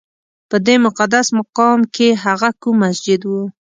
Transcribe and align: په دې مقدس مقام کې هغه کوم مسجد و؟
په 0.49 0.57
دې 0.65 0.75
مقدس 0.85 1.27
مقام 1.39 1.79
کې 1.95 2.07
هغه 2.23 2.49
کوم 2.61 2.75
مسجد 2.83 3.21
و؟ 3.25 3.31